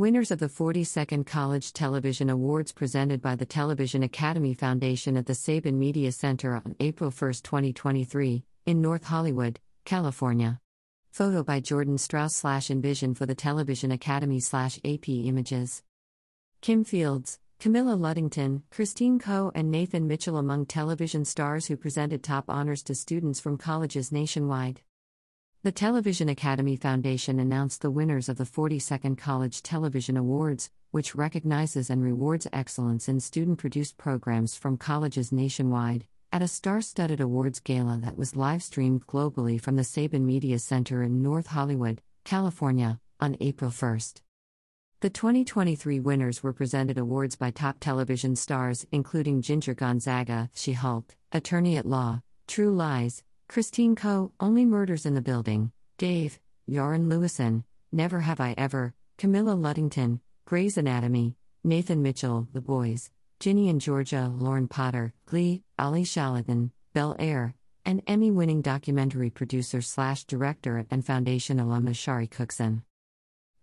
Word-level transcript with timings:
Winners 0.00 0.30
of 0.30 0.38
the 0.38 0.46
42nd 0.46 1.26
College 1.26 1.74
Television 1.74 2.30
Awards 2.30 2.72
presented 2.72 3.20
by 3.20 3.36
the 3.36 3.44
Television 3.44 4.02
Academy 4.02 4.54
Foundation 4.54 5.14
at 5.14 5.26
the 5.26 5.34
Sabin 5.34 5.78
Media 5.78 6.10
Center 6.10 6.54
on 6.54 6.74
April 6.80 7.10
1, 7.10 7.32
2023, 7.42 8.42
in 8.64 8.80
North 8.80 9.04
Hollywood, 9.04 9.60
California. 9.84 10.58
Photo 11.10 11.42
by 11.42 11.60
Jordan 11.60 11.98
Strauss 11.98 12.34
slash 12.34 12.70
Envision 12.70 13.12
for 13.12 13.26
the 13.26 13.34
Television 13.34 13.92
Academy 13.92 14.40
slash 14.40 14.78
AP 14.86 15.06
Images. 15.10 15.82
Kim 16.62 16.82
Fields, 16.82 17.38
Camilla 17.58 17.94
Luddington, 17.94 18.62
Christine 18.70 19.18
Ko, 19.18 19.52
and 19.54 19.70
Nathan 19.70 20.06
Mitchell 20.06 20.38
among 20.38 20.64
television 20.64 21.26
stars 21.26 21.66
who 21.66 21.76
presented 21.76 22.22
top 22.22 22.46
honors 22.48 22.82
to 22.84 22.94
students 22.94 23.38
from 23.38 23.58
colleges 23.58 24.10
nationwide. 24.10 24.80
The 25.62 25.72
Television 25.72 26.30
Academy 26.30 26.74
Foundation 26.74 27.38
announced 27.38 27.82
the 27.82 27.90
winners 27.90 28.30
of 28.30 28.38
the 28.38 28.44
42nd 28.44 29.18
College 29.18 29.62
Television 29.62 30.16
Awards, 30.16 30.70
which 30.90 31.14
recognizes 31.14 31.90
and 31.90 32.02
rewards 32.02 32.46
excellence 32.50 33.10
in 33.10 33.20
student 33.20 33.58
produced 33.58 33.98
programs 33.98 34.56
from 34.56 34.78
colleges 34.78 35.32
nationwide, 35.32 36.06
at 36.32 36.40
a 36.40 36.48
star 36.48 36.80
studded 36.80 37.20
awards 37.20 37.60
gala 37.60 37.98
that 38.02 38.16
was 38.16 38.36
live 38.36 38.62
streamed 38.62 39.06
globally 39.06 39.60
from 39.60 39.76
the 39.76 39.84
Sabin 39.84 40.24
Media 40.24 40.58
Center 40.58 41.02
in 41.02 41.22
North 41.22 41.48
Hollywood, 41.48 42.00
California, 42.24 42.98
on 43.20 43.36
April 43.38 43.70
1st. 43.70 44.22
The 45.00 45.10
2023 45.10 46.00
winners 46.00 46.42
were 46.42 46.54
presented 46.54 46.96
awards 46.96 47.36
by 47.36 47.50
top 47.50 47.76
television 47.80 48.34
stars, 48.34 48.86
including 48.90 49.42
Ginger 49.42 49.74
Gonzaga, 49.74 50.48
She 50.54 50.72
Hulk, 50.72 51.16
Attorney 51.32 51.76
at 51.76 51.84
Law, 51.84 52.22
True 52.46 52.74
Lies, 52.74 53.22
Christine 53.50 53.96
Ko, 53.96 54.30
Only 54.38 54.64
Murders 54.64 55.04
in 55.04 55.14
the 55.14 55.20
Building, 55.20 55.72
Dave, 55.98 56.38
Yaron 56.68 57.08
Lewison, 57.08 57.64
Never 57.90 58.20
Have 58.20 58.40
I 58.40 58.54
Ever, 58.56 58.94
Camilla 59.18 59.56
Luddington, 59.56 60.20
Grey's 60.44 60.78
Anatomy, 60.78 61.34
Nathan 61.64 62.00
Mitchell, 62.00 62.46
The 62.52 62.60
Boys, 62.60 63.10
Ginny 63.40 63.68
and 63.68 63.80
Georgia, 63.80 64.32
Lauren 64.32 64.68
Potter, 64.68 65.14
Glee, 65.26 65.64
Olly 65.80 66.04
Sholotan, 66.04 66.70
Bel 66.92 67.16
Air, 67.18 67.56
and 67.84 68.04
Emmy 68.06 68.30
winning 68.30 68.62
documentary 68.62 69.30
producer 69.30 69.82
slash 69.82 70.22
director 70.26 70.86
and 70.88 71.04
foundation 71.04 71.58
alumna 71.58 71.96
Shari 71.96 72.28
Cookson. 72.28 72.84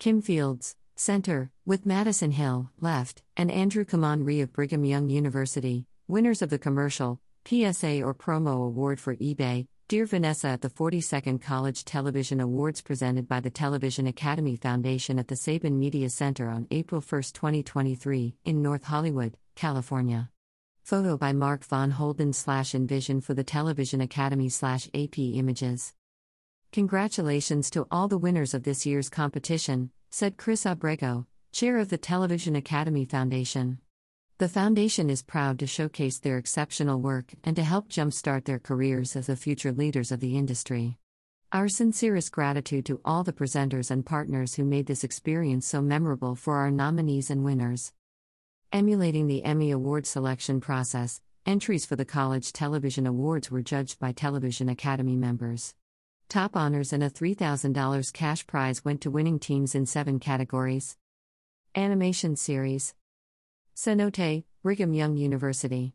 Kim 0.00 0.20
Fields, 0.20 0.74
Center, 0.96 1.52
with 1.64 1.86
Madison 1.86 2.32
Hill, 2.32 2.70
left, 2.80 3.22
and 3.36 3.52
Andrew 3.52 3.84
Kaman 3.84 4.24
Ree 4.24 4.40
of 4.40 4.52
Brigham 4.52 4.84
Young 4.84 5.08
University, 5.08 5.86
winners 6.08 6.42
of 6.42 6.50
the 6.50 6.58
commercial, 6.58 7.20
PSA 7.44 8.02
or 8.02 8.12
promo 8.12 8.66
award 8.66 8.98
for 8.98 9.14
eBay, 9.14 9.68
Dear 9.88 10.06
Vanessa 10.06 10.48
at 10.48 10.62
the 10.62 10.68
42nd 10.68 11.40
College 11.40 11.84
Television 11.84 12.40
Awards 12.40 12.82
presented 12.82 13.28
by 13.28 13.38
the 13.38 13.50
Television 13.50 14.08
Academy 14.08 14.56
Foundation 14.56 15.16
at 15.16 15.28
the 15.28 15.36
Sabin 15.36 15.78
Media 15.78 16.10
Center 16.10 16.48
on 16.48 16.66
April 16.72 17.00
1, 17.00 17.22
2023, 17.22 18.34
in 18.44 18.62
North 18.62 18.82
Hollywood, 18.82 19.36
California. 19.54 20.28
Photo 20.82 21.16
by 21.16 21.32
Mark 21.32 21.62
Von 21.62 21.92
Holden 21.92 22.32
slash 22.32 22.74
Envision 22.74 23.20
for 23.20 23.34
the 23.34 23.44
Television 23.44 24.00
Academy 24.00 24.48
slash 24.48 24.88
AP 24.92 25.20
Images. 25.20 25.94
Congratulations 26.72 27.70
to 27.70 27.86
all 27.88 28.08
the 28.08 28.18
winners 28.18 28.54
of 28.54 28.64
this 28.64 28.86
year's 28.86 29.08
competition, 29.08 29.92
said 30.10 30.36
Chris 30.36 30.66
Abrego, 30.66 31.28
chair 31.52 31.78
of 31.78 31.90
the 31.90 31.98
Television 31.98 32.56
Academy 32.56 33.04
Foundation. 33.04 33.78
The 34.38 34.50
Foundation 34.50 35.08
is 35.08 35.22
proud 35.22 35.58
to 35.60 35.66
showcase 35.66 36.18
their 36.18 36.36
exceptional 36.36 37.00
work 37.00 37.32
and 37.42 37.56
to 37.56 37.64
help 37.64 37.88
jumpstart 37.88 38.44
their 38.44 38.58
careers 38.58 39.16
as 39.16 39.28
the 39.28 39.36
future 39.36 39.72
leaders 39.72 40.12
of 40.12 40.20
the 40.20 40.36
industry. 40.36 40.98
Our 41.52 41.68
sincerest 41.68 42.32
gratitude 42.32 42.84
to 42.84 43.00
all 43.02 43.24
the 43.24 43.32
presenters 43.32 43.90
and 43.90 44.04
partners 44.04 44.56
who 44.56 44.64
made 44.66 44.84
this 44.88 45.04
experience 45.04 45.66
so 45.66 45.80
memorable 45.80 46.34
for 46.34 46.56
our 46.56 46.70
nominees 46.70 47.30
and 47.30 47.44
winners. 47.44 47.94
Emulating 48.74 49.26
the 49.26 49.42
Emmy 49.42 49.70
Award 49.70 50.06
selection 50.06 50.60
process, 50.60 51.22
entries 51.46 51.86
for 51.86 51.96
the 51.96 52.04
College 52.04 52.52
Television 52.52 53.06
Awards 53.06 53.50
were 53.50 53.62
judged 53.62 53.98
by 53.98 54.12
Television 54.12 54.68
Academy 54.68 55.16
members. 55.16 55.74
Top 56.28 56.54
honors 56.54 56.92
and 56.92 57.02
a 57.02 57.08
$3,000 57.08 58.12
cash 58.12 58.46
prize 58.46 58.84
went 58.84 59.00
to 59.00 59.10
winning 59.10 59.38
teams 59.38 59.74
in 59.74 59.86
seven 59.86 60.20
categories. 60.20 60.98
Animation 61.74 62.36
Series 62.36 62.92
Cenote, 63.76 64.44
Brigham 64.62 64.94
Young 64.94 65.18
University. 65.18 65.92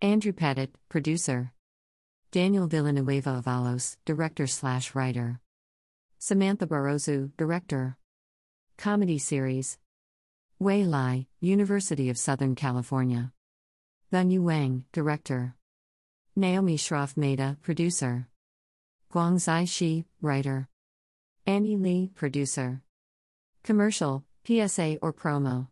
Andrew 0.00 0.32
Pettit, 0.32 0.74
producer. 0.88 1.52
Daniel 2.32 2.66
Villanueva 2.66 3.42
Avalos, 3.42 3.98
director 4.06 4.46
slash 4.46 4.94
writer. 4.94 5.38
Samantha 6.18 6.66
Barozu, 6.66 7.30
director. 7.36 7.98
Comedy 8.78 9.18
series. 9.18 9.78
Wei 10.58 10.84
Lai, 10.84 11.26
University 11.42 12.08
of 12.08 12.16
Southern 12.16 12.54
California. 12.54 13.32
Yu 14.10 14.42
Wang, 14.42 14.86
director. 14.90 15.56
Naomi 16.34 16.78
Shroff 16.78 17.18
Maida, 17.18 17.58
producer. 17.60 18.28
Guangzai 19.12 19.68
Shi, 19.68 20.06
writer. 20.22 20.70
Annie 21.46 21.76
Lee, 21.76 22.10
producer. 22.14 22.80
Commercial, 23.62 24.24
PSA 24.46 24.96
or 25.02 25.12
promo 25.12 25.68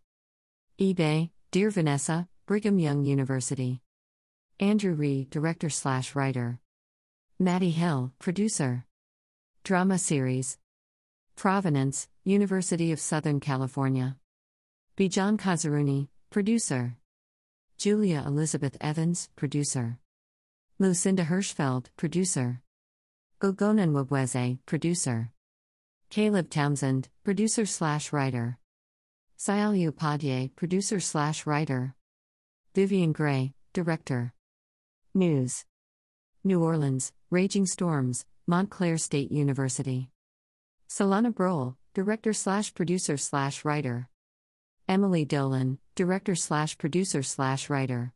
eBay, 0.80 1.30
Dear 1.50 1.70
Vanessa, 1.70 2.28
Brigham 2.46 2.78
Young 2.78 3.04
University. 3.04 3.82
Andrew 4.58 4.94
Ree, 4.94 5.26
director 5.30 5.68
slash 5.68 6.14
writer. 6.14 6.60
Maddie 7.38 7.70
Hill, 7.70 8.12
producer. 8.18 8.86
Drama 9.64 9.98
series. 9.98 10.58
Provenance, 11.36 12.08
University 12.24 12.90
of 12.90 13.00
Southern 13.00 13.38
California. 13.38 14.16
Bijan 14.96 15.38
Kazaruni, 15.38 16.08
producer. 16.30 16.96
Julia 17.76 18.24
Elizabeth 18.26 18.76
Evans, 18.80 19.28
producer. 19.36 19.98
Lucinda 20.78 21.24
Hirschfeld, 21.24 21.86
producer. 21.96 22.62
Gogonan 23.40 23.92
Wabweze, 23.92 24.58
producer. 24.64 25.32
Caleb 26.08 26.48
Townsend, 26.48 27.08
producer 27.24 27.66
slash 27.66 28.12
writer. 28.12 28.58
Sayalu 29.42 29.90
Upadhyay, 29.90 30.54
producer 30.54 31.00
slash 31.00 31.46
writer. 31.46 31.96
Vivian 32.76 33.10
Gray, 33.10 33.54
director. 33.72 34.34
News. 35.14 35.64
New 36.44 36.62
Orleans, 36.62 37.12
Raging 37.28 37.66
Storms, 37.66 38.24
Montclair 38.46 38.96
State 38.98 39.32
University. 39.32 40.10
Solana 40.88 41.34
Brohl, 41.34 41.74
director 41.92 42.32
slash 42.32 42.72
producer 42.72 43.16
slash 43.16 43.64
writer. 43.64 44.08
Emily 44.88 45.24
Dolan, 45.24 45.78
director 45.96 46.36
slash 46.36 46.78
producer 46.78 47.24
slash 47.24 47.68
writer. 47.68 48.12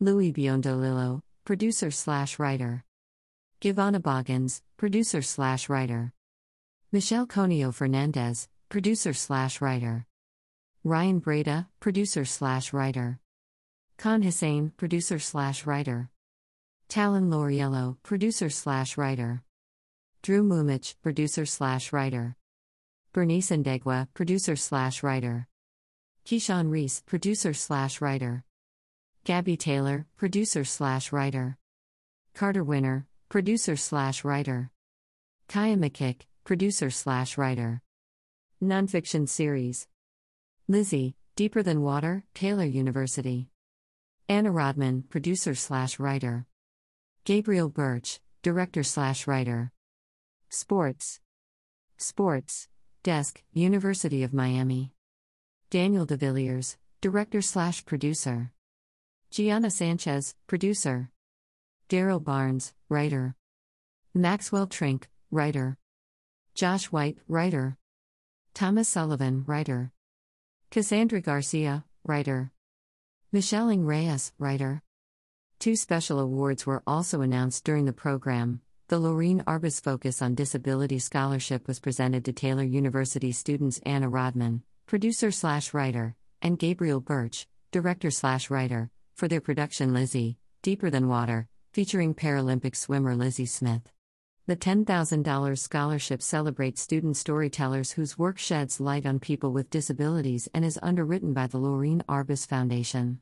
Louis 0.00 0.32
Biondolillo, 0.32 1.22
producer 1.44 1.92
slash 1.92 2.40
writer. 2.40 2.84
Giovanna 3.60 4.00
Boggins, 4.00 4.62
producer 4.76 5.22
slash 5.22 5.68
writer. 5.68 6.12
Michelle 6.90 7.28
Conio 7.28 7.72
Fernandez, 7.72 8.48
producer 8.68 9.14
slash 9.14 9.60
writer. 9.60 10.08
Ryan 10.82 11.18
Breda, 11.18 11.68
producer 11.78 12.24
slash 12.24 12.72
writer. 12.72 13.20
Khan 13.98 14.22
Hussein, 14.22 14.72
producer 14.78 15.18
slash 15.18 15.66
writer. 15.66 16.08
Talon 16.88 17.28
Lauriello, 17.28 17.98
producer 18.02 18.48
slash 18.48 18.96
writer. 18.96 19.42
Drew 20.22 20.42
Mumich, 20.42 20.94
producer 21.02 21.44
slash 21.44 21.92
writer. 21.92 22.34
Bernice 23.12 23.50
Ndegwa, 23.50 24.08
producer 24.14 24.56
slash 24.56 25.02
writer. 25.02 25.46
Keyshawn 26.24 26.70
Reese, 26.70 27.02
producer 27.04 27.52
slash 27.52 28.00
writer. 28.00 28.44
Gabby 29.24 29.58
Taylor, 29.58 30.06
producer 30.16 30.64
slash 30.64 31.12
writer. 31.12 31.58
Carter 32.32 32.64
Winner, 32.64 33.06
producer 33.28 33.76
slash 33.76 34.24
writer. 34.24 34.70
Kaya 35.46 35.76
McKick, 35.76 36.22
producer 36.44 36.88
slash 36.88 37.36
writer. 37.36 37.82
Nonfiction 38.62 39.28
series. 39.28 39.86
Lizzie, 40.70 41.16
Deeper 41.34 41.64
Than 41.64 41.82
Water, 41.82 42.22
Taylor 42.32 42.64
University. 42.64 43.48
Anna 44.28 44.52
Rodman, 44.52 45.02
producer 45.02 45.56
slash 45.56 45.98
writer. 45.98 46.46
Gabriel 47.24 47.68
Birch, 47.68 48.20
director 48.42 48.84
slash 48.84 49.26
writer. 49.26 49.72
Sports. 50.48 51.18
Sports. 51.96 52.68
Desk, 53.02 53.42
University 53.52 54.22
of 54.22 54.32
Miami. 54.32 54.92
Daniel 55.70 56.06
DeVilliers, 56.06 56.76
director 57.00 57.42
slash 57.42 57.84
producer. 57.84 58.52
Gianna 59.32 59.72
Sanchez, 59.72 60.36
producer. 60.46 61.10
Daryl 61.88 62.22
Barnes, 62.22 62.74
writer. 62.88 63.34
Maxwell 64.14 64.68
Trink, 64.68 65.08
writer. 65.32 65.78
Josh 66.54 66.92
White, 66.92 67.18
writer. 67.26 67.76
Thomas 68.54 68.88
Sullivan, 68.88 69.42
writer. 69.48 69.90
Cassandra 70.70 71.20
Garcia, 71.20 71.84
writer. 72.06 72.52
Michelle 73.32 73.76
Reyes, 73.76 74.32
writer. 74.38 74.82
Two 75.58 75.74
special 75.74 76.20
awards 76.20 76.64
were 76.64 76.84
also 76.86 77.22
announced 77.22 77.64
during 77.64 77.86
the 77.86 77.92
program. 77.92 78.60
The 78.86 79.00
Loreen 79.00 79.42
Arbus 79.46 79.82
Focus 79.82 80.22
on 80.22 80.36
Disability 80.36 81.00
Scholarship 81.00 81.66
was 81.66 81.80
presented 81.80 82.24
to 82.24 82.32
Taylor 82.32 82.62
University 82.62 83.32
students 83.32 83.80
Anna 83.84 84.08
Rodman, 84.08 84.62
producer 84.86 85.32
slash 85.32 85.74
writer, 85.74 86.14
and 86.40 86.56
Gabriel 86.56 87.00
Birch, 87.00 87.48
director 87.72 88.12
slash 88.12 88.48
writer, 88.48 88.92
for 89.16 89.26
their 89.26 89.40
production 89.40 89.92
Lizzie, 89.92 90.38
Deeper 90.62 90.88
Than 90.88 91.08
Water, 91.08 91.48
featuring 91.72 92.14
Paralympic 92.14 92.76
swimmer 92.76 93.16
Lizzie 93.16 93.46
Smith. 93.46 93.90
The 94.50 94.56
$10,000 94.56 95.56
scholarship 95.56 96.20
celebrates 96.20 96.80
student 96.80 97.16
storytellers 97.16 97.92
whose 97.92 98.18
work 98.18 98.36
sheds 98.36 98.80
light 98.80 99.06
on 99.06 99.20
people 99.20 99.52
with 99.52 99.70
disabilities 99.70 100.48
and 100.52 100.64
is 100.64 100.76
underwritten 100.82 101.32
by 101.32 101.46
the 101.46 101.58
Loreen 101.58 102.02
Arbus 102.06 102.48
Foundation. 102.48 103.20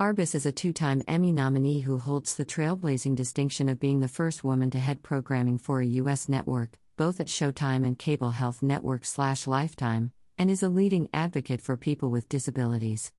Arbus 0.00 0.34
is 0.34 0.46
a 0.46 0.50
two 0.50 0.72
time 0.72 1.02
Emmy 1.06 1.30
nominee 1.30 1.80
who 1.80 1.98
holds 1.98 2.34
the 2.34 2.46
trailblazing 2.46 3.14
distinction 3.14 3.68
of 3.68 3.80
being 3.80 4.00
the 4.00 4.08
first 4.08 4.44
woman 4.44 4.70
to 4.70 4.78
head 4.78 5.02
programming 5.02 5.58
for 5.58 5.82
a 5.82 5.86
U.S. 6.00 6.26
network, 6.26 6.78
both 6.96 7.20
at 7.20 7.26
Showtime 7.26 7.84
and 7.86 7.98
Cable 7.98 8.30
Health 8.30 8.62
Network 8.62 9.04
slash 9.04 9.46
Lifetime, 9.46 10.12
and 10.38 10.50
is 10.50 10.62
a 10.62 10.70
leading 10.70 11.06
advocate 11.12 11.60
for 11.60 11.76
people 11.76 12.10
with 12.10 12.30
disabilities. 12.30 13.12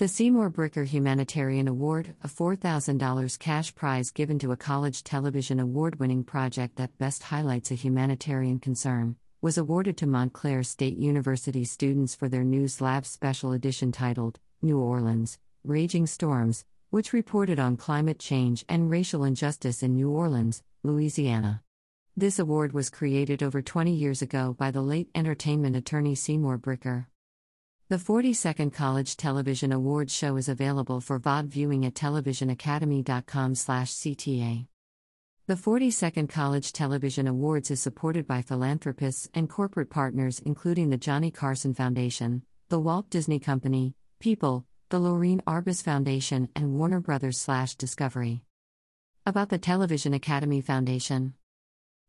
The 0.00 0.08
Seymour 0.08 0.50
Bricker 0.50 0.86
Humanitarian 0.86 1.68
Award, 1.68 2.14
a 2.24 2.26
$4,000 2.26 3.38
cash 3.38 3.74
prize 3.74 4.10
given 4.10 4.38
to 4.38 4.50
a 4.50 4.56
college 4.56 5.04
television 5.04 5.60
award 5.60 6.00
winning 6.00 6.24
project 6.24 6.76
that 6.76 6.96
best 6.96 7.24
highlights 7.24 7.70
a 7.70 7.74
humanitarian 7.74 8.60
concern, 8.60 9.16
was 9.42 9.58
awarded 9.58 9.98
to 9.98 10.06
Montclair 10.06 10.62
State 10.62 10.96
University 10.96 11.66
students 11.66 12.14
for 12.14 12.30
their 12.30 12.44
News 12.44 12.80
Lab 12.80 13.04
special 13.04 13.52
edition 13.52 13.92
titled 13.92 14.38
New 14.62 14.78
Orleans 14.78 15.38
Raging 15.64 16.06
Storms, 16.06 16.64
which 16.88 17.12
reported 17.12 17.60
on 17.60 17.76
climate 17.76 18.18
change 18.18 18.64
and 18.70 18.88
racial 18.88 19.22
injustice 19.22 19.82
in 19.82 19.96
New 19.96 20.08
Orleans, 20.08 20.62
Louisiana. 20.82 21.62
This 22.16 22.38
award 22.38 22.72
was 22.72 22.88
created 22.88 23.42
over 23.42 23.60
20 23.60 23.92
years 23.92 24.22
ago 24.22 24.54
by 24.58 24.70
the 24.70 24.80
late 24.80 25.10
entertainment 25.14 25.76
attorney 25.76 26.14
Seymour 26.14 26.56
Bricker. 26.56 27.04
The 27.90 27.96
42nd 27.96 28.72
College 28.72 29.16
Television 29.16 29.72
Awards 29.72 30.14
show 30.14 30.36
is 30.36 30.48
available 30.48 31.00
for 31.00 31.18
VOD 31.18 31.48
viewing 31.48 31.84
at 31.84 31.94
televisionacademy.com/cta. 31.94 34.66
The 35.48 35.56
42nd 35.56 36.28
College 36.28 36.72
Television 36.72 37.26
Awards 37.26 37.72
is 37.72 37.82
supported 37.82 38.28
by 38.28 38.42
philanthropists 38.42 39.28
and 39.34 39.50
corporate 39.50 39.90
partners 39.90 40.38
including 40.38 40.90
the 40.90 40.98
Johnny 40.98 41.32
Carson 41.32 41.74
Foundation, 41.74 42.42
the 42.68 42.78
Walt 42.78 43.10
Disney 43.10 43.40
Company, 43.40 43.96
People, 44.20 44.66
the 44.90 45.00
Loreen 45.00 45.42
Arbus 45.42 45.82
Foundation, 45.82 46.48
and 46.54 46.78
Warner 46.78 47.00
Brothers 47.00 47.44
Discovery. 47.76 48.44
About 49.26 49.48
the 49.48 49.58
Television 49.58 50.14
Academy 50.14 50.60
Foundation. 50.60 51.34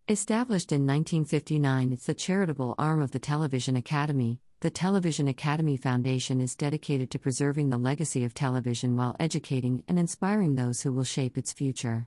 Established 0.07 0.71
in 0.71 0.85
1959, 0.85 1.91
it's 1.91 2.05
the 2.05 2.13
charitable 2.13 2.75
arm 2.77 3.01
of 3.01 3.09
the 3.09 3.17
Television 3.17 3.75
Academy, 3.75 4.39
the 4.61 4.69
Television 4.69 5.27
Academy 5.27 5.75
Foundation 5.75 6.39
is 6.39 6.55
dedicated 6.55 7.09
to 7.09 7.17
preserving 7.17 7.71
the 7.71 7.79
legacy 7.79 8.23
of 8.23 8.35
television 8.35 8.95
while 8.95 9.15
educating 9.19 9.83
and 9.87 9.97
inspiring 9.97 10.53
those 10.53 10.83
who 10.83 10.93
will 10.93 11.03
shape 11.03 11.35
its 11.35 11.51
future. 11.51 12.05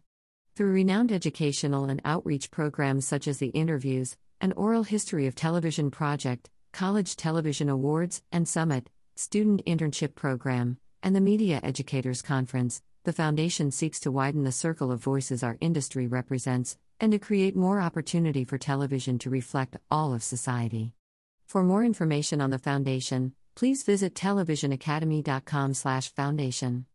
Through 0.55 0.71
renowned 0.71 1.11
educational 1.11 1.87
and 1.87 2.01
outreach 2.05 2.53
programs 2.53 3.09
such 3.09 3.27
as 3.27 3.39
the 3.39 3.49
Interviews, 3.49 4.17
an 4.41 4.53
Oral 4.53 4.85
History 4.85 5.27
of 5.27 5.35
Television 5.35 5.91
Project, 5.91 6.49
College 6.73 7.17
Television 7.17 7.69
Awards 7.69 8.23
and 8.31 8.47
Summit, 8.47 8.89
Student 9.17 9.65
Internship 9.67 10.15
Program, 10.15 10.79
and 11.03 11.17
the 11.17 11.21
Media 11.21 11.59
Educators 11.65 12.23
Conference, 12.23 12.83
the 13.03 13.12
Foundation 13.12 13.73
seeks 13.73 13.99
to 13.99 14.12
widen 14.12 14.45
the 14.45 14.53
circle 14.53 14.93
of 14.93 15.03
voices 15.03 15.43
our 15.43 15.59
industry 15.61 16.06
represents 16.06 16.79
and 17.01 17.11
to 17.11 17.19
create 17.19 17.56
more 17.56 17.81
opportunity 17.81 18.45
for 18.45 18.59
television 18.59 19.19
to 19.19 19.29
reflect 19.29 19.77
all 19.91 20.15
of 20.15 20.23
society. 20.23 20.95
For 21.46 21.62
more 21.62 21.85
information 21.85 22.41
on 22.41 22.50
the 22.50 22.58
foundation, 22.58 23.35
please 23.55 23.85
visit 23.85 24.14
televisionacademy.com/foundation. 24.14 26.87